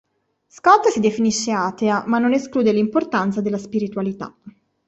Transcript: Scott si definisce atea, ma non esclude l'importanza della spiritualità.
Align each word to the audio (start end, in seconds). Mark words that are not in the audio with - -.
Scott 0.47 0.87
si 0.87 0.99
definisce 0.99 1.51
atea, 1.51 2.05
ma 2.07 2.17
non 2.17 2.33
esclude 2.33 2.73
l'importanza 2.73 3.39
della 3.39 3.59
spiritualità. 3.59 4.35